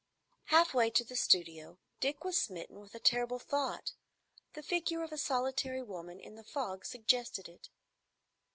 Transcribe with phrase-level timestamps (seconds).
[0.45, 3.93] Half way to the studio, Dick was smitten with a terrible thought.
[4.53, 7.69] The figure of a solitary woman in the fog suggested it.